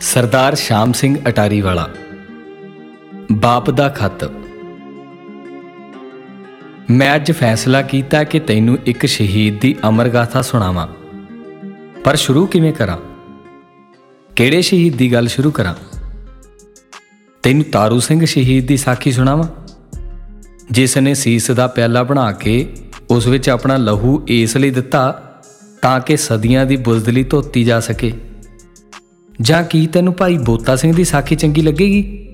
[0.00, 1.90] ਸਰਦਾਰ ਸ਼ਾਮ ਸਿੰਘ ਅਟਾਰੀ ਵਾਲਾ।
[3.32, 4.30] ਬਾਪ ਦਾ ਖੱਤ।
[6.90, 10.88] ਮੈਂ ਅੱਜ ਫੈਸਲਾ ਕੀਤਾ ਕਿ ਤੈਨੂੰ ਇੱਕ ਸ਼ਹੀਦ ਦੀ ਅਮਰ ਗਾਥਾ ਸੁਣਾਵਾਂ।
[12.04, 12.98] ਪਰ ਸ਼ੁਰੂ ਕਿਵੇਂ ਕਰਾਂ?
[14.36, 15.74] ਕਿਹੜੇ ਸ਼ਹੀਦ ਦੀ ਗੱਲ ਸ਼ੁਰੂ ਕਰਾਂ?
[17.42, 19.48] ਤੈਨੂੰ ਤਾਰੂ ਸਿੰਘ ਸ਼ਹੀਦ ਦੀ ਸਾਖੀ ਸੁਣਾਵਾਂ?
[20.70, 22.72] ਜਿਸ ਨੇ ਸੀਸ ਦਾ ਪਿਆਲਾ ਬਣਾ ਕੇ
[23.10, 25.22] ਉਸ ਵਿੱਚ ਆਪਣਾ ਲਹੂ ਇਸ ਲਈ ਦਿੱਤਾ
[25.82, 28.12] ਤਾਂ ਕਿ ਸਦੀਆਂ ਦੀ ਬੁਜ਼ਦਲੀ ਧੋਤੀ ਜਾ ਸਕੇ।
[29.40, 32.28] ਜਾਂ ਕੀ ਤੈਨੂੰ ਭਾਈ ਬੋਤਾ ਸਿੰਘ ਦੀ ਸਾਖੀ ਚੰਗੀ ਲੱਗੇਗੀ?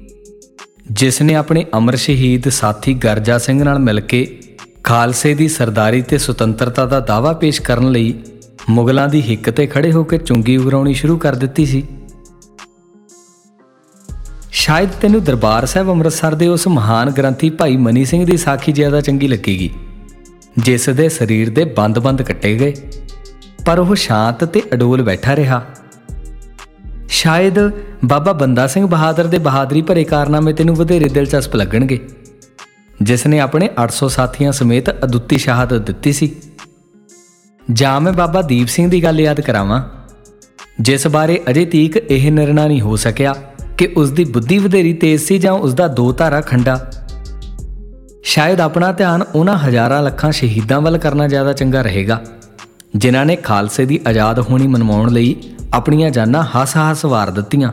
[0.92, 4.40] ਜਿਸ ਨੇ ਆਪਣੇ ਅਮਰ ਸ਼ਹੀਦ ਸਾਥੀ ਗਰਜਾ ਸਿੰਘ ਨਾਲ ਮਿਲ ਕੇ
[4.84, 8.14] ਖਾਲਸੇ ਦੀ ਸਰਦਾਰੀ ਤੇ ਸੁਤੰਤਰਤਾ ਦਾ ਦਾਅਵਾ ਪੇਸ਼ ਕਰਨ ਲਈ
[8.70, 11.82] ਮੁਗਲਾਂ ਦੀ ਹਿੱਕ ਤੇ ਖੜੇ ਹੋ ਕੇ ਚੁੰਗੀ ਉਗਰਾਉਣੀ ਸ਼ੁਰੂ ਕਰ ਦਿੱਤੀ ਸੀ।
[14.52, 19.00] ਸ਼ਾਇਦ ਤੈਨੂੰ ਦਰਬਾਰ ਸਾਹਿਬ ਅੰਮ੍ਰਿਤਸਰ ਦੇ ਉਸ ਮਹਾਨ ਗ੍ਰੰਥੀ ਭਾਈ ਮਨੀ ਸਿੰਘ ਦੀ ਸਾਖੀ ਜ਼ਿਆਦਾ
[19.00, 19.70] ਚੰਗੀ ਲੱਗੇਗੀ,
[20.58, 22.74] ਜਿਸ ਦੇ ਸਰੀਰ ਦੇ ਬੰਦ-ਬੰਦ ਕੱਟੇ ਗਏ।
[23.66, 25.66] ਪਰ ਉਹ ਸ਼ਾਂਤ ਤੇ ਅਡੋਲ ਬੈਠਾ ਰਿਹਾ।
[27.12, 27.58] ਸ਼ਾਇਦ
[28.04, 31.98] ਬਾਬਾ ਬੰਦਾ ਸਿੰਘ ਬਹਾਦਰ ਦੇ ਬਹਾਦਰੀ ਭਰੇ ਕਾਰਨਾਮੇ ਤੈਨੂੰ ਵਧੇਰੇ ਦਿਲਚਸਪ ਲੱਗਣਗੇ।
[33.02, 36.30] ਜਿਸ ਨੇ ਆਪਣੇ 800 ਸਾਥੀਆਂ ਸਮੇਤ ਅਦੁੱਤੀ ਸ਼ਹਾਦਤ ਦਿੱਤੀ ਸੀ।
[37.72, 39.82] ਜਾਂ ਮੈਂ ਬਾਬਾ ਦੀਪ ਸਿੰਘ ਦੀ ਗੱਲ ਯਾਦ ਕਰਾਵਾਂ,
[40.80, 43.34] ਜਿਸ ਬਾਰੇ ਅਜੇ ਤੀਕ ਇਹ ਨਿਰਣਾ ਨਹੀਂ ਹੋ ਸਕਿਆ
[43.78, 46.90] ਕਿ ਉਸ ਦੀ ਬੁੱਧੀ ਵਧੇਰੀ ਤੇਜ਼ ਸੀ ਜਾਂ ਉਸ ਦਾ ਦੋ ਧਾਰਾ ਖੰਡਾ।
[48.24, 52.20] ਸ਼ਾਇਦ ਆਪਣਾ ਧਿਆਨ ਉਹਨਾਂ ਹਜ਼ਾਰਾਂ ਲੱਖਾਂ ਸ਼ਹੀਦਾਂ ਵੱਲ ਕਰਨਾ ਜ਼ਿਆਦਾ ਚੰਗਾ ਰਹੇਗਾ,
[52.96, 55.36] ਜਿਨ੍ਹਾਂ ਨੇ ਖਾਲਸੇ ਦੀ ਆਜ਼ਾਦ ਹੋਣੀ ਮਨਵਾਉਣ ਲਈ
[55.72, 57.72] ਆਪਣੀਆਂ ਜਾਨਾਂ ਹੱਸ-ਹੱਸ ਵਾਰ ਦਿੱਤੀਆਂ।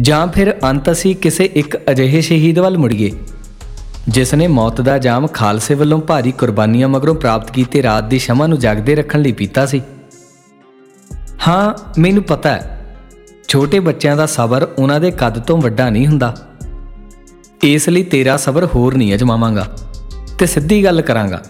[0.00, 3.10] ਜਾਂ ਫਿਰ ਅੰਤ ਅਸੀਂ ਕਿਸੇ ਇੱਕ ਅਜਿਹੇ ਸ਼ਹੀਦ ਵੱਲ ਮੁੜੀਏ,
[4.08, 8.46] ਜਿਸ ਨੇ ਮੌਤ ਦਾ ਜਾਮ ਖਾਲਸੇ ਵੱਲੋਂ ਭਾਰੀ ਕੁਰਬਾਨੀਆਂ ਮਗਰੋਂ ਪ੍ਰਾਪਤ ਕੀਤੇ ਰਾਤ ਦੀ ਸ਼ਮਾ
[8.46, 9.80] ਨੂੰ ਜਾਗਦੇ ਰੱਖਣ ਲਈ ਪੀਤਾ ਸੀ।
[11.48, 12.80] ਹਾਂ, ਮੈਨੂੰ ਪਤਾ ਹੈ,
[13.48, 16.34] ਛੋਟੇ ਬੱਚਿਆਂ ਦਾ ਸਬਰ ਉਹਨਾਂ ਦੇ ਕੱਦ ਤੋਂ ਵੱਡਾ ਨਹੀਂ ਹੁੰਦਾ।
[17.62, 19.66] ਇਸ ਲਈ ਤੇਰਾ ਸਬਰ ਹੋਰ ਨਹੀਂ ਅਜਮਾਵਾਂਗਾ,
[20.38, 21.42] ਤੇ ਸਿੱਧੀ ਗੱਲ ਕਰਾਂਗਾ।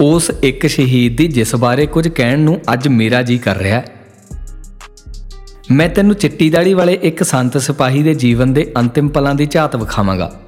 [0.00, 3.84] ਉਸ ਇੱਕ ਸ਼ਹੀਦ ਦੀ ਜਿਸ ਬਾਰੇ ਕੁਝ ਕਹਿਣ ਨੂੰ ਅੱਜ ਮੇਰਾ ਜੀ ਕਰ ਰਿਹਾ ਹੈ।
[5.70, 9.76] ਮੈਂ ਤੈਨੂੰ ਚਿੱਟੀ ਦਾੜੀ ਵਾਲੇ ਇੱਕ ਸੰਤ ਸਿਪਾਹੀ ਦੇ ਜੀਵਨ ਦੇ ਅੰਤਿਮ ਪਲਾਂ ਦੀ ਝਾਤ
[9.76, 10.40] ਵਿਖਾਵਾਂਗਾ।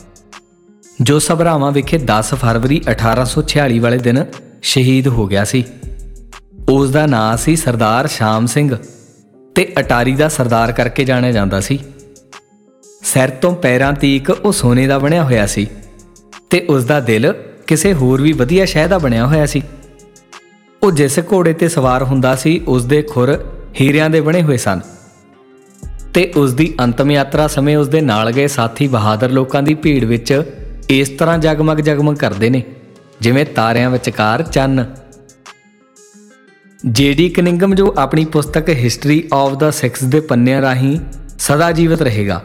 [1.01, 4.25] ਜੋ ਸਭਰਾਵਾਂ ਵਿਖੇ 10 ਫਰਵਰੀ 1846 ਵਾਲੇ ਦਿਨ
[4.63, 5.65] ਸ਼ਹੀਦ ਹੋ ਗਿਆ ਸੀ।
[6.69, 8.77] ਉਸ ਦਾ ਨਾਂ ਸੀ ਸਰਦਾਰ ਸ਼ਾਮ ਸਿੰਘ
[9.55, 11.79] ਤੇ ਅਟਾਰੀ ਦਾ ਸਰਦਾਰ ਕਰਕੇ ਜਾਣਿਆ ਜਾਂਦਾ ਸੀ।
[13.03, 15.67] ਸਿਰ ਤੋਂ ਪੈਰਾਂ ਤੀਕ ਉਹ ਸੋਨੇ ਦਾ ਬਣਿਆ ਹੋਇਆ ਸੀ
[16.51, 17.35] ਤੇ ਉਸ ਦਾ ਦਿਲ
[17.67, 19.63] ਕਿਸੇ ਹੋਰ ਵੀ ਵਧੀਆ ਸ਼ਹਿ ਦਾ ਬਣਿਆ ਹੋਇਆ ਸੀ।
[20.83, 23.45] ਉਹ ਜਿਸ ਘੋੜੇ ਤੇ ਸਵਾਰ ਹੁੰਦਾ ਸੀ ਉਸ ਦੇ ਖੁਰ
[23.81, 24.81] ਹੀਰਿਆਂ ਦੇ ਬਣੇ ਹੋਏ ਸਨ।
[26.15, 30.05] ਤੇ ਉਸ ਦੀ ਅੰਤਮ ਯਾਤਰਾ ਸਮੇਂ ਉਸ ਦੇ ਨਾਲ ਗਏ ਸਾਥੀ ਬਹਾਦਰ ਲੋਕਾਂ ਦੀ ਭੀੜ
[30.05, 30.43] ਵਿੱਚ
[30.91, 32.63] ਇਸ ਤਰ੍ਹਾਂ ਜਗਮਗ ਜਗਮਗ ਕਰਦੇ ਨੇ,
[33.21, 34.95] ਜਿਵੇਂ ਤਾਰਿਆਂ ਵਿਚਕਾਰ ਚੰਨ।
[36.87, 41.01] ਜੇਡੀ ਕਨਿੰਗਮ ਜੋ ਆਪਣੀ ਪੁਸਤਕ ਹਿਸਟਰੀ ਆਫ ਦਾ ਸਿਕਸ ਦੇ ਪੰਨਿਆਂ ਰਾਹੀਂ
[41.39, 42.45] ਸਦਾ ਜੀਵਤ ਰਹੇਗਾ।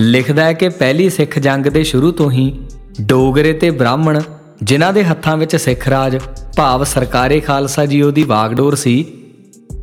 [0.00, 2.66] ਲਿਖਦਾ ਹੈ ਕਿ ਪਹਿਲੀ ਸਿੱਖ ਜੰਗ ਦੇ ਸ਼ੁਰੂ ਤੋਂ ਹੀ
[3.00, 4.20] ਡੋਗਰੇ ਤੇ ਬ੍ਰਾਹਮਣ,
[4.62, 6.18] ਜਿਨ੍ਹਾਂ ਦੇ ਹੱਥਾਂ ਵਿੱਚ ਸਿੱਖ ਰਾਜ,
[6.56, 9.04] ਭਾਵ ਸਰਕਾਰੇ ਖਾਲਸਾ ਜੀਓ ਦੀ ਵਾਗਡੋਰ ਸੀ,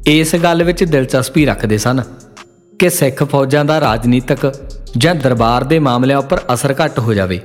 [0.08, 2.02] ਇਸ ਗੱਲ ਵਿੱਚ ਦਿਲਚਸਪੀ ਰੱਖਦੇ ਸਨ
[2.80, 4.52] ਕਿ ਸਿੱਖ ਫੌਜਾਂ ਦਾ ਰਾਜਨੀਤਿਕ
[4.98, 7.40] ਜਾਂ ਦਰਬਾਰ ਦੇ ਮਾਮਲਿਆਂ ਉੱਪਰ ਅਸਰ ਘੱਟ ਹੋ ਜਾਵੇ।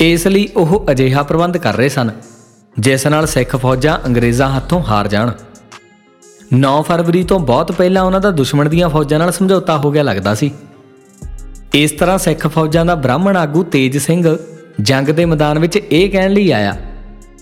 [0.00, 2.10] ਇਸ ਲਈ ਉਹ ਅਜਿਹਾ ਪ੍ਰਬੰਧ ਕਰ ਰਹੇ ਸਨ,
[2.78, 5.30] ਜਿਸ ਨਾਲ ਸਿੱਖ ਫੌਜਾਂ ਅੰਗਰੇਜ਼ਾਂ ਹੱਥੋਂ ਹਾਰ ਜਾਣ।
[6.54, 10.34] 9 ਫਰਵਰੀ ਤੋਂ ਬਹੁਤ ਪਹਿਲਾਂ ਉਹਨਾਂ ਦਾ ਦੁਸ਼ਮਣ ਦੀਆਂ ਫੌਜਾਂ ਨਾਲ ਸਮਝੌਤਾ ਹੋ ਗਿਆ ਲੱਗਦਾ
[10.34, 10.50] ਸੀ।
[11.74, 14.36] ਇਸ ਤਰ੍ਹਾਂ ਸਿੱਖ ਫੌਜਾਂ ਦਾ ਬ੍ਰਾਹਮਣ ਆਗੂ ਤੇਜ ਸਿੰਘ
[14.80, 16.76] ਜੰਗ ਦੇ ਮੈਦਾਨ ਵਿੱਚ ਇਹ ਕਹਿਣ ਲਈ ਆਇਆ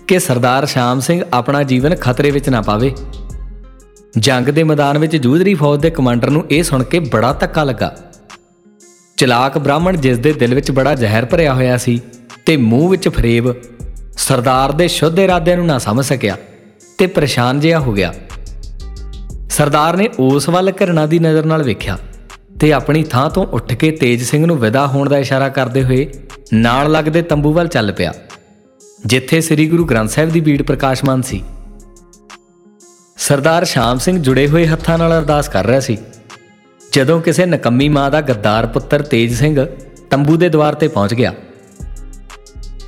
[0.06, 2.92] ਕਿ ਸਰਦਾਰ ਸ਼ਾਮ ਸਿੰਘ ਆਪਣਾ ਜੀਵਨ ਖਤਰੇ ਵਿੱਚ ਨਾ ਪਾਵੇ।
[4.18, 7.96] ਜੰਗ ਦੇ ਮੈਦਾਨ ਵਿੱਚ ਜੂਝਰੀ ਫੌਜ ਦੇ ਕਮਾਂਡਰ ਨੂੰ ਇਹ ਸੁਣ ਕੇ ਬੜਾ ਧੱਕਾ ਲੱਗਾ।
[9.16, 12.00] ਚਲਾਕ ਬ੍ਰਾਹਮਣ ਜਿਸ ਦੇ ਦਿਲ ਵਿੱਚ ਬੜਾ ਜ਼ਹਿਰ ਭਰਿਆ ਹੋਇਆ ਸੀ
[12.46, 13.54] ਤੇ ਮੂੰਹ ਵਿੱਚ ਫਰੇਬ
[14.18, 16.36] ਸਰਦਾਰ ਦੇ ਸ਼ੁੱਧ ਇਰਾਦਿਆਂ ਨੂੰ ਨਾ ਸਮਝ ਸਕਿਆ
[16.98, 18.14] ਤੇ ਪਰੇਸ਼ਾਨ ਜਿਹਾ ਹੋ ਗਿਆ।
[19.50, 21.98] ਸਰਦਾਰ ਨੇ ਉਸ ਵੱਲ ਘਰਣਾ ਦੀ ਨਜ਼ਰ ਨਾਲ ਵੇਖਿਆ।
[22.60, 26.06] ਤੇ ਆਪਣੀ ਥਾਂ ਤੋਂ ਉੱਠ ਕੇ ਤੇਜ ਸਿੰਘ ਨੂੰ ਵਿਦਾ ਹੋਣ ਦਾ ਇਸ਼ਾਰਾ ਕਰਦੇ ਹੋਏ
[26.52, 28.12] ਨਾਲ ਲੱਗਦੇ ਤੰਬੂ ਵੱਲ ਚੱਲ ਪਿਆ,
[29.06, 31.42] ਜਿੱਥੇ ਸ੍ਰੀ ਗੁਰੂ ਗ੍ਰੰਥ ਸਾਹਿਬ ਦੀ ਬੀੜ ਪ੍ਰਕਾਸ਼ਮਾਨ ਸੀ।
[33.18, 35.98] ਸਰਦਾਰ ਸ਼ਾਮ ਸਿੰਘ ਜੁੜੇ ਹੋਏ ਹੱਥਾਂ ਨਾਲ ਅਰਦਾਸ ਕਰ ਰਿਹਾ ਸੀ,
[36.80, 39.66] ਜਦੋਂ ਕਿਸੇ ਨਕੰਮੀ ਮਾਂ ਦਾ ਗੱਦਾਰ ਪੁੱਤਰ ਤੇਜ ਸਿੰਘ
[40.10, 41.34] ਤੰਬੂ ਦੇ ਦਵਾਰ ਤੇ ਪਹੁੰਚ ਗਿਆ।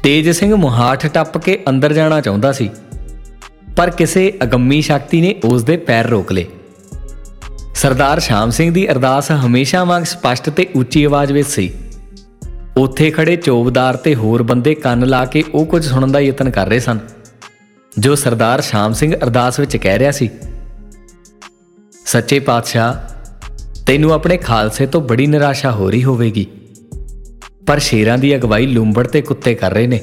[0.03, 2.71] ਤੇਜ ਸਿੰਘ ਮੁਹਾਠ ਟੱਪ ਕੇ ਅੰਦਰ ਜਾਣਾ ਚਾਹੁੰਦਾ ਸੀ,
[3.77, 6.47] ਪਰ ਕਿਸੇ ਅਗੰਮੀ ਸ਼ਕਤੀ ਨੇ ਉਸ ਦੇ ਪੈਰ ਰੋਕ ਲਏ।
[7.83, 11.73] ਸਰਦਾਰ ਸ਼ਾਮ ਸਿੰਘ ਦੀ ਅਰਦਾਸ ਹਮੇਸ਼ਾ ਵਾਂਗ ਸਪਸ਼ਟ ਤੇ ਉੱਚੀ ਆਵਾਜ਼ ਵਿੱਚ ਸੀ।
[12.77, 16.69] ਉੱਥੇ ਖੜੇ ਚੋਬਦਾਰ ਤੇ ਹੋਰ ਬੰਦੇ ਕੰਨ ਲਾ ਕੇ ਉਹ ਕੁਝ ਸੁਣਨ ਦਾ ਯਤਨ ਕਰ
[16.69, 16.99] ਰਹੇ ਸਨ,
[17.93, 20.31] ਜੋ ਸਰਦਾਰ ਸ਼ਾਮ ਸਿੰਘ ਅਰਦਾਸ ਵਿੱਚ ਕਹਿ ਰਿਹਾ ਸੀ,
[22.07, 22.95] ਸੱਚੇ ਪਾਤਸ਼ਾਹ,
[23.87, 26.47] ਤੈਨੂੰ ਆਪਣੇ ਖਾਲਸੇ ਤੋਂ ਬੜੀ ਨਿਰਾਸ਼ਾ ਹੋ ਰਹੀ ਹੋਵੇਗੀ,
[27.67, 30.01] ਪਰ ਸ਼ੇਰਾਂ ਦੀ ਅਗਵਾਈ ਲੂੰਬੜ ਤੇ ਕੁੱਤੇ ਕਰ ਰਹੇ ਨੇ।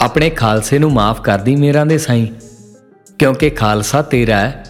[0.00, 2.26] ਆਪਣੇ ਖਾਲਸੇ ਨੂੰ ਮਾਫ ਕਰ ਦੀ ਮੇਰਾਂ ਦੇ ਸਾਈਂ,
[3.18, 4.64] ਕਿਉਂਕਿ ਖਾਲਸਾ ਤੇਰਾ ਹੈ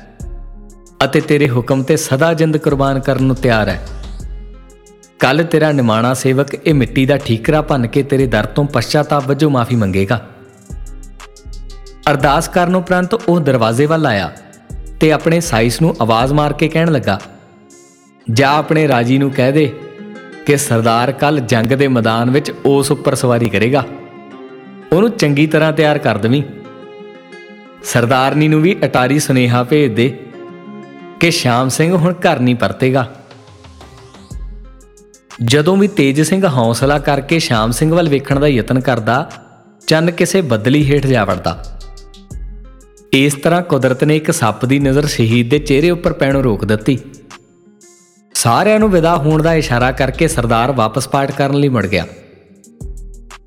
[1.04, 3.80] ਅਤੇ ਤੇਰੇ ਹੁਕਮ ਤੇ ਸਦਾ ਜਿੰਦ ਕੁਰਬਾਨ ਕਰਨ ਨੂੰ ਤਿਆਰ ਹੈ।
[5.18, 9.50] ਕੱਲ ਤੇਰਾ ਨਿਮਾਣਾ ਸੇਵਕ ਇਹ ਮਿੱਟੀ ਦਾ ਠੀਕਰਾ ਭੰਨ ਕੇ ਤੇਰੇ ਦਰ ਤੋਂ ਪਛਤਾਤਾਪ ਵਜੋਂ
[9.50, 10.26] ਮਾਫੀ ਮੰਗੇਗਾ।
[12.10, 14.30] ਅਰਦਾਸ ਕਰਨ ਉਪਰੰਤ ਉਹ ਦਰਵਾਜ਼ੇ ਵੱਲ ਆਇਆ
[15.00, 17.20] ਤੇ ਆਪਣੇ ਸਾਈਸ ਨੂੰ ਆਵਾਜ਼ ਮਾਰ ਕੇ ਕਹਿਣ ਲੱਗਾ,
[18.30, 19.72] ਜਾ ਆਪਣੇ ਰਾਜੀ ਨੂੰ ਕਹਿ ਦੇ
[20.46, 23.84] ਕਿ ਸਰਦਾਰ ਕੱਲ ਜੰਗ ਦੇ ਮੈਦਾਨ ਵਿੱਚ ਉਸ ਉੱਪਰ ਸਵਾਰੀ ਕਰੇਗਾ।
[24.92, 26.42] ਉਹਨੂੰ ਚੰਗੀ ਤਰ੍ਹਾਂ ਤਿਆਰ ਕਰ ਦਵੀਂ।
[27.84, 30.18] ਸਰਦਾਰਨੀ ਨੂੰ ਵੀ ਅਟਾਰੀ ਸੁਨੇਹਾ ਭੇਜ ਦੇ
[31.20, 33.14] ਕਿ ਸ਼ਾਮ ਸਿੰਘ ਹੁਣ ਘਰ ਨਹੀਂ ਪਰਤੇਗਾ।
[35.44, 39.30] ਜਦੋਂ ਵੀ ਤੇਜ ਸਿੰਘ ਹੌਸਲਾ ਕਰਕੇ ਸ਼ਾਮ ਸਿੰਘ ਵੱਲ ਵੇਖਣ ਦਾ ਯਤਨ ਕਰਦਾ,
[39.86, 41.80] ਚੰਨ ਕਿਸੇ ਬੱਦਲੀ ਹੇਠ ਜਾ ਵੜਦਾ।
[43.12, 46.98] ਇਸ ਤਰ੍ਹਾਂ ਕੁਦਰਤ ਨੇ ਇੱਕ ਸੱਪ ਦੀ ਨਜ਼ਰ ਸ਼ਹੀਦ ਦੇ ਚਿਹਰੇ ਉੱਪਰ ਪੈਣੋਂ ਰੋਕ ਦਿੱਤੀ।
[48.34, 52.06] ਸਾਰਿਆਂ ਨੂੰ ਵਿਦਾ ਹੋਣ ਦਾ ਇਸ਼ਾਰਾ ਕਰਕੇ ਸਰਦਾਰ ਵਾਪਸ ਪਾਠ ਕਰਨ ਲਈ ਮੁੜ ਗਿਆ।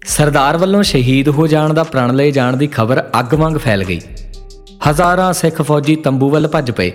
[0.06, 4.02] ਸਰਦਾਰ ਵੱਲੋਂ ਸ਼ਹੀਦ ਹੋ ਜਾਣ ਦਾ ਪ੍ਰਣ ਲਏ ਜਾਣ ਦੀ ਖਬਰ ਅੱਗ ਵਾਂਗ ਫੈਲ ਗਈ।
[4.90, 6.92] ਹਜ਼ਾਰਾਂ ਸਿੱਖ ਫੌਜੀ ਤੰਬੂ ਵੱਲ ਭੱਜ ਪਏ।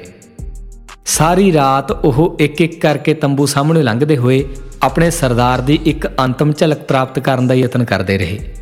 [1.08, 4.44] ਸਾਰੀ ਰਾਤ ਉਹ ਇੱਕ ਇੱਕ ਕਰਕੇ ਤੰਬੂ ਸਾਹਮਣੇ ਲੰਘਦੇ ਹੋਏ
[4.82, 8.54] ਆਪਣੇ ਸਰਦਾਰ ਦੀ ਇੱਕ ਅੰਤਮ ਝਲਕ ਪ੍ਰਾਪਤ ਕਰਨ ਦਾ ਯਤਨ ਕਰਦੇ ਰਹੇ।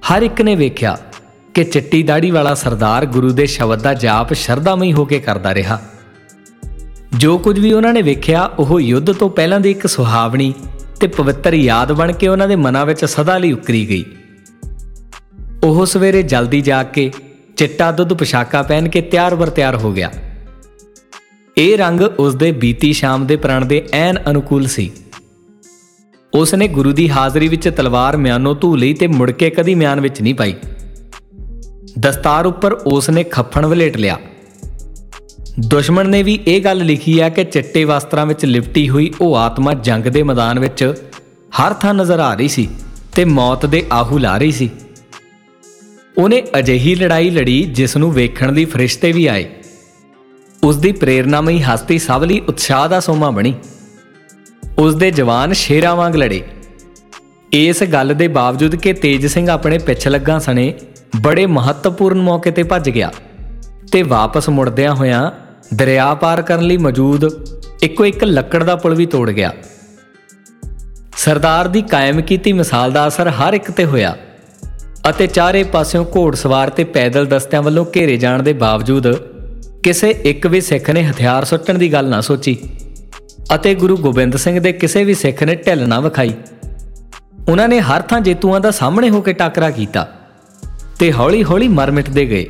[0.00, 0.98] ਹਰ ਇੱਕ ਨੇ ਵੇਖਿਆ
[1.54, 5.80] ਕਿ ਚਿੱਟੀ ਦਾੜੀ ਵਾਲਾ ਸਰਦਾਰ ਗੁਰੂ ਦੇ ਸ਼ਬਦ ਦਾ ਜਾਪ ਸ਼ਰਧਾਮਈ ਹੋ ਕੇ ਕਰਦਾ ਰਿਹਾ।
[7.16, 10.54] ਜੋ ਕੁਝ ਵੀ ਉਹਨਾਂ ਨੇ ਵੇਖਿਆ, ਉਹ ਯੁੱਧ ਤੋਂ ਪਹਿਲਾਂ ਦੀ ਇੱਕ ਸੁਹਾਵਣੀ
[11.00, 14.04] ਤੇ ਪਵਿੱਤਰ ਯਾਦ ਬਣ ਕੇ ਉਹਨਾਂ ਦੇ ਮਨਾਂ ਵਿੱਚ ਸਦਾ ਲਈ ਉਕਰੀ ਗਈ।
[15.62, 17.10] ਉਹ ਸਵੇਰੇ ਜਲਦੀ ਜਾ ਕੇ
[17.56, 20.10] ਚਿੱਟਾ ਦੁੱਧ ਪੋਸ਼ਾਕਾ ਪਹਿਨ ਕੇ ਤਿਆਰ ਵਰ ਤਿਆਰ ਹੋ ਗਿਆ।
[21.58, 24.90] ਇਹ ਰੰਗ ਉਸ ਦੇ ਬੀਤੀ ਸ਼ਾਮ ਦੇ ਪ੍ਰਾਣ ਦੇ ਐਨ ਅਨੁਕੂਲ ਸੀ।
[26.34, 30.00] ਉਸ ਨੇ ਗੁਰੂ ਦੀ ਹਾਜ਼ਰੀ ਵਿੱਚ ਤਲਵਾਰ ਮਿਆਨੋਂ ਧੂ ਲਈ ਤੇ ਮੁੜ ਕੇ ਕਦੀ ਮਿਆਨ
[30.00, 30.54] ਵਿੱਚ ਨਹੀਂ ਪਾਈ।
[32.00, 34.18] ਦਸਤਾਰ ਉੱਪਰ ਉਸ ਨੇ ਖੱਫਣ ਵਲੇਟ ਲਿਆ।
[35.66, 39.74] ਦੁਸ਼ਮਣ ਨੇ ਵੀ ਇਹ ਗੱਲ ਲਿਖੀ ਹੈ ਕਿ ਚਿੱਟੇ ਵਸਤਰਾਂ ਵਿੱਚ ਲਿਪਟੀ ਹੋਈ ਉਹ ਆਤਮਾ
[39.74, 40.94] ਜੰਗ ਦੇ ਮੈਦਾਨ ਵਿੱਚ
[41.60, 42.68] ਹਰ ਥਾਂ ਨਜ਼ਰ ਆ ਰਹੀ ਸੀ
[43.14, 44.70] ਤੇ ਮੌਤ ਦੇ ਆਹੂ ਲਾ ਰਹੀ ਸੀ।
[46.18, 49.48] ਉਹਨੇ ਅਜਿਹੀ ਲੜਾਈ ਲੜੀ ਜਿਸ ਨੂੰ ਵੇਖਣ ਦੀ ਫਰਿਸ਼ਤੇ ਵੀ ਆਏ।
[50.64, 53.54] ਉਸ ਦੀ ਪ੍ਰੇਰਨਾਮਈ ਹਸਤੀ ਸਭ ਲਈ ਉਤਸ਼ਾਹ ਦਾ ਸੋਮਾ ਬਣੀ।
[54.78, 56.42] ਉਸ ਦੇ ਜਵਾਨ ਸ਼ੇਰਾਂ ਵਾਂਗ ਲੜੇ।
[57.52, 60.74] ਇਸ ਗੱਲ ਦੇ ਬਾਵਜੂਦ ਕਿ ਤੇਜ ਸਿੰਘ ਆਪਣੇ ਪਿੱਛ ਲੱਗਾ ਸਣੇ,
[61.20, 63.10] ਬੜੇ ਮਹੱਤਵਪੂਰਨ ਮੌਕੇ ਤੇ ਭੱਜ ਗਿਆ
[63.92, 65.30] ਤੇ ਵਾਪਸ ਮੁੜਦਿਆਂ ਹੋਇਆਂ
[65.74, 67.28] ਦਰਿਆ ਪਾਰ ਕਰਨ ਲਈ ਮੌਜੂਦ
[67.82, 69.52] ਇੱਕੋ ਇੱਕ ਲੱਕੜ ਦਾ ਪੁਲ ਵੀ ਤੋੜ ਗਿਆ।
[71.16, 74.16] ਸਰਦਾਰ ਦੀ ਕਾਇਮ ਕੀਤੀ ਮਿਸਾਲ ਦਾ ਅਸਰ ਹਰ ਇੱਕ ਤੇ ਹੋਇਆ
[75.10, 79.31] ਅਤੇ ਚਾਰੇ ਪਾਸਿਓਂ ਘੋੜਸਵਾਰ ਤੇ ਪੈਦਲ ਦਸਤਿਆਂ ਵੱਲੋਂ ਘੇਰੇ ਜਾਣ ਦੇ ਬਾਵਜੂਦ
[79.82, 82.56] ਕਿਸੇ ਇੱਕ ਵੀ ਸਿੱਖ ਨੇ ਹਥਿਆਰ ਸੁੱਟਣ ਦੀ ਗੱਲ ਨਾ ਸੋਚੀ
[83.54, 86.34] ਅਤੇ ਗੁਰੂ ਗੋਬਿੰਦ ਸਿੰਘ ਦੇ ਕਿਸੇ ਵੀ ਸਿੱਖ ਨੇ ਢਿੱਲ ਨਾ ਵਿਖਾਈ।
[87.48, 90.08] ਉਹਨਾਂ ਨੇ ਹਰ ਥਾਂ ਜੇਤੂਆਂ ਦਾ ਸਾਹਮਣੇ ਹੋ ਕੇ ਟੱਕਰਾ ਕੀਤਾ
[90.98, 92.46] ਤੇ ਹੌਲੀ-ਹੌਲੀ ਮਰ ਮਿਟਦੇ ਗਏ।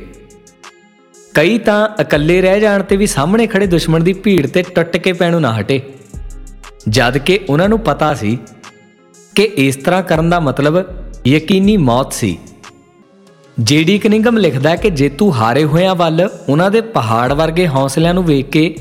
[1.33, 5.13] ਕਈ ਤਾਂ ਇਕੱਲੇ ਰਹਿ ਜਾਣ ਤੇ ਵੀ ਸਾਹਮਣੇ ਖੜੇ ਦੁਸ਼ਮਣ ਦੀ ਭੀੜ ਤੇ ਟੁੱਟ ਕੇ
[5.13, 5.81] ਪੈਣੋਂ ਨਾ ਹਟੇ।
[6.89, 8.37] ਜਦ ਕਿ ਉਹਨਾਂ ਨੂੰ ਪਤਾ ਸੀ
[9.35, 10.85] ਕਿ ਇਸ ਤਰ੍ਹਾਂ ਕਰਨ ਦਾ ਮਤਲਬ
[11.27, 12.37] ਯਕੀਨੀ ਮੌਤ ਸੀ।
[13.57, 18.49] ਜੀਡੀ ਕਨਿੰਗਮ ਲਿਖਦਾ ਕਿ ਜੇਤੂ ਹਾਰੇ ਹੋਇਆਂ ਵੱਲ, ਉਹਨਾਂ ਦੇ ਪਹਾੜ ਵਰਗੇ ਹੌਸਲਿਆਂ ਨੂੰ ਵੇਖ
[18.49, 18.75] ਕੇ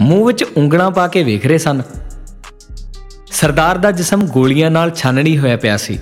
[0.00, 1.80] ਮੂੰਹ ਵਿੱਚ ਉਂਗਲਾਂ ਪਾ ਕੇ ਵੇਖ ਰਹੇ ਸਨ।
[3.32, 5.98] ਸਰਦਾਰ ਦਾ ਜਿਸਮ ਗੋਲੀਆਂ ਨਾਲ ਛਾਨਣੀ ਹੋਇਆ ਪਿਆ ਸੀ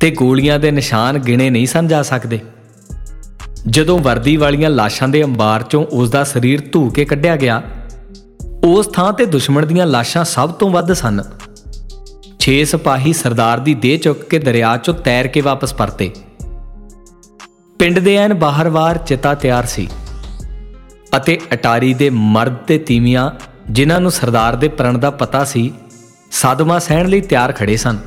[0.00, 2.40] ਤੇ ਗੋਲੀਆਂ ਦੇ ਨਿਸ਼ਾਨ ਗਿਣੇ ਨਹੀਂ ਸਨ ਜਾ ਸਕਦੇ।
[3.68, 7.62] ਜਦੋਂ ਵਰਦੀ ਵਾਲੀਆਂ ਲਾਸ਼ਾਂ ਦੇ ਅੰਬਾਰ ਚੋਂ ਉਸ ਦਾ ਸਰੀਰ ਧੂ ਕੇ ਕੱਢਿਆ ਗਿਆ,
[8.64, 11.22] ਉਸ ਥਾਂ ਤੇ ਦੁਸ਼ਮਣ ਦੀਆਂ ਲਾਸ਼ਾਂ ਸਭ ਤੋਂ ਵੱਧ ਸਨ।
[12.38, 16.10] ਛੇ ਸਿਪਾਹੀ ਸਰਦਾਰ ਦੀ ਦੇਹ ਚੁੱਕ ਕੇ ਦਰਿਆ ਚੋਂ ਤੈਰ ਕੇ ਵਾਪਸ ਪਰਤੇ।
[17.78, 19.86] ਪਿੰਡ ਦੇ ਐਨ ਬਾਹਰਵਾਰ ਚਿਤਾ ਤਿਆਰ ਸੀ
[21.16, 23.30] ਅਤੇ ਅਟਾਰੀ ਦੇ ਮਰਦ ਤੇ ਤੀਵੀਆਂ,
[23.70, 25.72] ਜਿਨ੍ਹਾਂ ਨੂੰ ਸਰਦਾਰ ਦੇ ਪ੍ਰਣ ਦਾ ਪਤਾ ਸੀ
[26.30, 27.98] ਸਦਮਾ ਸਹਿਣ ਲਈ ਤਿਆਰ ਖੜੇ ਸਨ।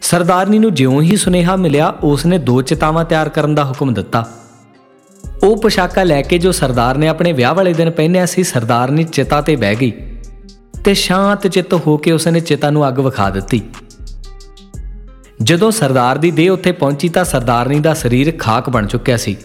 [0.00, 4.28] ਸਰਦਾਰਨੀ ਨੂੰ ਜਿਉਂ ਹੀ ਸੁਨੇਹਾ ਮਿਲਿਆ ਉਸ ਨੇ ਦੋ ਚਿਤਾਵਾਂ ਤਿਆਰ ਕਰਨ ਦਾ ਹੁਕਮ ਦਿੱਤਾ।
[5.44, 9.40] ਉਹ ਪੋਸ਼ਾਕਾ ਲੈ ਕੇ ਜੋ ਸਰਦਾਰ ਨੇ ਆਪਣੇ ਵਿਆਹ ਵਾਲੇ ਦਿਨ ਪਹਿਨਿਆ ਸੀ, ਸਰਦਾਰਨੀ ਚਿਤਾ
[9.40, 9.92] ਤੇ ਬਹਿ ਗਈ
[10.84, 13.62] ਤੇ ਸ਼ਾਂਤ ਚਿੱਤ ਹੋ ਕੇ ਉਸ ਨੇ ਚਿਤਾ ਨੂੰ ਅੱਗ ਵਿਖਾ ਦਿੱਤੀ।
[15.42, 19.36] ਜਦੋਂ ਸਰਦਾਰ ਦੀ ਦੇਹ ਉੱਥੇ ਪਹੁੰਚੀ ਤਾਂ ਸਰਦਾਰਨੀ ਦਾ ਸਰੀਰ ਖਾਕ ਬਣ ਚੁੱਕਿਆ ਸੀ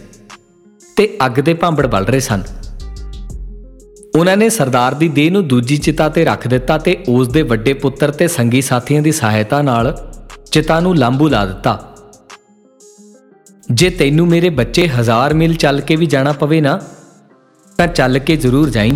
[0.96, 2.42] ਤੇ ਅੱਗ ਦੇ ਭਾਂਬੜ ਬਲ ਰਹੇ ਸਨ।
[4.18, 7.72] ਉਹਨਾਂ ਨੇ ਸਰਦਾਰ ਦੀ ਦੇਹ ਨੂੰ ਦੂਜੀ ਚਿਤਾ ਤੇ ਰੱਖ ਦਿੱਤਾ ਤੇ ਉਸ ਦੇ ਵੱਡੇ
[7.72, 10.12] ਪੁੱਤਰ ਤੇ ਸੰਗੀ ਸਾਥੀਆਂ ਦੀ ਸਹਾਇਤਾ ਨਾਲ
[10.52, 11.94] ਚਿਤਾ ਨੂੰ ਲਾਂਬੂ ਲਾ ਦਿੱਤਾ।
[13.70, 16.80] ਜੇ ਤੈਨੂੰ ਮੇਰੇ ਬੱਚੇ ਹਜ਼ਾਰ ਮੀਲ ਚੱਲ ਕੇ ਵੀ ਜਾਣਾ ਪਵੇ ਨਾ,
[17.76, 18.92] ਤਾਂ ਚੱਲ ਕੇ ਜ਼ਰੂਰ ਜਾਈਂ।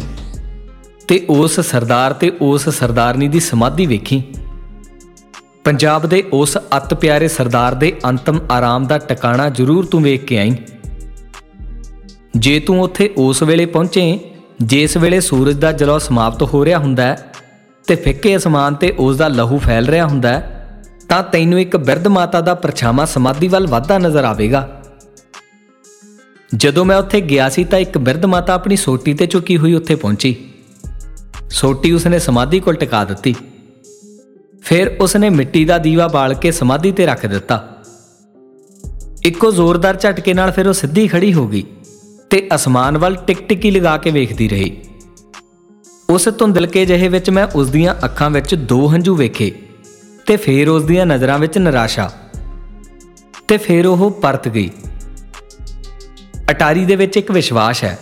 [1.09, 4.23] ਤੇ ਉਸ ਸਰਦਾਰ ਤੇ ਉਸ ਸਰਦਾਰਨੀ ਦੀ ਸਮਾਧੀ ਵੇਖੀ।
[5.64, 10.38] ਪੰਜਾਬ ਦੇ ਉਸ ਅਤ ਪਿਆਰੇ ਸਰਦਾਰ ਦੇ ਅੰਤਮ ਆਰਾਮ ਦਾ ਟਿਕਾਣਾ ਜ਼ਰੂਰ ਤੂੰ ਵੇਖ ਕੇ
[10.38, 10.52] ਆਈ।
[12.37, 14.19] ਜੇ ਤੂੰ ਉੱਥੇ ਉਸ ਵੇਲੇ ਪਹੁੰਚੇ,
[14.62, 17.17] ਜਿਸ ਵੇਲੇ ਸੂਰਜ ਦਾ ਜਲੌ ਸਮਾਪਤ ਹੋ ਰਿਹਾ ਹੁੰਦਾ
[17.87, 20.40] ਤੇ ਫਿੱਕੇ ਅਸਮਾਨ ਤੇ ਉਸ ਦਾ ਲਹੂ ਫੈਲ ਰਿਹਾ ਹੁੰਦਾ
[21.09, 24.83] ਤਾਂ ਤੈਨੂੰ ਇੱਕ ਬਿਰਧ ਮਾਤਾ ਦਾ ਪਰਛਾਵਾਂ ਸਮਾਧੀ ਵੱਲ ਵਾਧਾ ਨਜ਼ਰ ਆਵੇਗਾ।
[26.57, 29.95] ਜਦੋਂ ਮੈਂ ਉੱਥੇ ਗਿਆ ਸੀ ਤਾਂ ਇੱਕ ਬਿਰਧ ਮਾਤਾ ਆਪਣੀ ਸੋਟੀ ਤੇ ਝੁਕੀ ਹੋਈ ਉੱਥੇ
[29.95, 30.35] ਪਹੁੰਚੀ।
[31.50, 33.35] ਸੋਟੀ ਉਸਨੇ ਸਮਾਧੀ ਕੋਲ ਟਿਕਾ ਦਿੱਤੀ।
[34.62, 37.76] ਫਿਰ ਉਸਨੇ ਮਿੱਟੀ ਦਾ ਦੀਵਾ ਬਾਲ ਕੇ ਸਮਾਧੀ ਤੇ ਰੱਖ ਦਿੱਤਾ।
[39.25, 41.64] ਇੱਕੋ ਜ਼ੋਰਦਾਰ ਝਟਕੇ ਨਾਲ ਫਿਰ ਉਹ ਸਿੱਧੀ ਖੜੀ ਹੋ ਗਈ
[42.31, 44.76] ਤੇ ਅਸਮਾਨ ਵੱਲ ਟਿਕ-ਟਿਕੀ ਲਗਾ ਕੇ ਵੇਖਦੀ ਰਹੀ।
[46.11, 49.52] ਉਸ ਧੁੰਦਲਕੇ ਜਿਹੇ ਵਿੱਚ ਮੈਂ ਉਸ ਦੀਆਂ ਅੱਖਾਂ ਵਿੱਚ ਦੋ ਹੰਝੂ ਵੇਖੇ
[50.26, 52.12] ਤੇ ਫੇਰ ਉਸ ਦੀਆਂ ਨਜ਼ਰਾਂ ਵਿੱਚ ਨਿਰਾਸ਼ਾ।
[53.49, 54.71] ਤੇ ਫੇਰ ਉਹ ਪਰਤ ਗਈ।
[56.50, 57.99] ਅਟਾਰੀ ਦੇ ਵਿੱਚ ਇੱਕ ਵਿਸ਼ਵਾਸ ਹੈ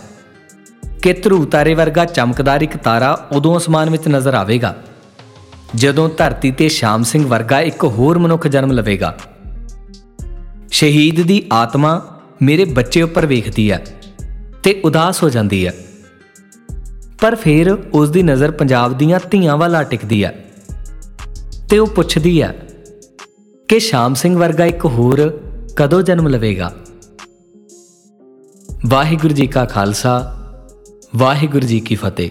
[1.01, 4.75] ਕਿ ਧਰੂ ਤਾਰੇ ਵਰਗਾ ਚਮਕਦਾਰ ਇੱਕ ਤਾਰਾ ਉਦੋਂ ਅਸਮਾਨ ਵਿੱਚ ਨਜ਼ਰ ਆਵੇਗਾ।
[5.75, 9.17] ਜਦੋਂ ਧਰਤੀ ਤੇ ਸ਼ਾਮ ਸਿੰਘ ਵਰਗਾ ਇੱਕ ਹੋਰ ਮਨੁੱਖ ਜਨਮ ਲਵੇਗਾ।
[10.71, 13.85] ਸ਼ਹੀਦ ਦੀ ਆਤਮਾ ਮੇਰੇ ਬੱਚੇ ਉੱਪਰ ਵੇਖਦੀ ਹੈ
[14.63, 15.73] ਤੇ ਉਦਾਸ ਹੋ ਜਾਂਦੀ ਹੈ।
[17.21, 20.45] ਪਰ ਫਿਰ ਉਸ ਦੀ ਨਜ਼ਰ ਪੰਜਾਬ ਦੀਆਂ ਧੀਆਂ ਵੱਲ ਟਿਕਦੀ ਹੈ
[21.69, 22.67] ਤੇ ਉਹ ਪੁੱਛਦੀ ਹੈ
[23.67, 25.41] ਕਿ ਸ਼ਾਮ ਸਿੰਘ ਵਰਗਾ ਇੱਕ ਹੋਰ
[25.75, 26.75] ਕਦੋਂ ਜਨਮ ਲਵੇਗਾ?
[28.85, 30.35] ਵਾਹਿਗੁਰੂ ਜੀ ਕਾ ਖਾਲਸਾ,
[31.15, 32.29] ਵਾਹਿਗੁਰੂ ਜੀ ਕੀ ਫਤਿਹ।